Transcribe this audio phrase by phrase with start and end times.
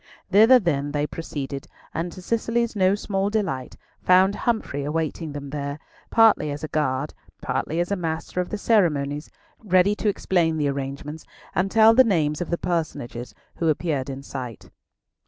[0.31, 5.77] Thither then they proceeded, and to Cicely's no small delight, found Humfrey awaiting them there,
[6.09, 9.29] partly as a guard, partly as a master of the ceremonies,
[9.63, 14.23] ready to explain the arrangements, and tell the names of the personages who appeared in
[14.23, 14.71] sight.